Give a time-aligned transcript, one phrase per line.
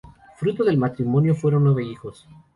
[0.35, 2.27] Fruto del matrimonio fueron nueve hijos.